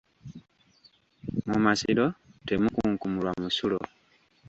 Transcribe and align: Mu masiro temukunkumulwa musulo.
Mu 1.47 1.57
masiro 1.65 2.05
temukunkumulwa 2.47 3.31
musulo. 3.41 3.77